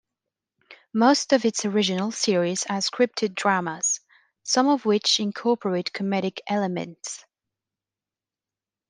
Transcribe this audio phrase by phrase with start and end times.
[0.95, 3.99] Most of its original series are scripted dramas,
[4.41, 7.23] some of which incorporate comedic elements.